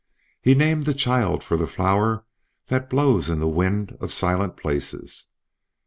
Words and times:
He 0.41 0.55
named 0.55 0.87
this 0.87 0.95
child 0.95 1.43
for 1.43 1.57
the 1.57 1.67
flower 1.67 2.25
that 2.69 2.89
blows 2.89 3.29
in 3.29 3.37
the 3.39 3.47
wind 3.47 3.95
of 3.99 4.11
silent 4.11 4.57
places. 4.57 5.27